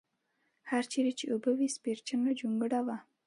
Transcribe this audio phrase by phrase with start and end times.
[0.69, 2.97] هر چېرې چې اوبه وې سپېرچنه جونګړه وه.